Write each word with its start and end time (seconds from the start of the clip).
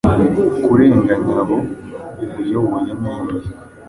kurenganya 0.63 1.31
abo 1.41 1.57
uyoboye 2.41 2.91
n’ibindi. 3.01 3.49